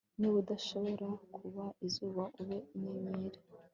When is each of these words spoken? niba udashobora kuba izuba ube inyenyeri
niba 0.19 0.35
udashobora 0.43 1.07
kuba 1.35 1.63
izuba 1.85 2.23
ube 2.41 2.57
inyenyeri 2.75 3.39